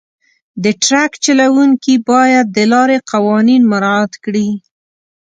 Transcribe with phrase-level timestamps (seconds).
[0.63, 4.49] د ټرک چلونکي باید د لارې قوانین مراعات کړي.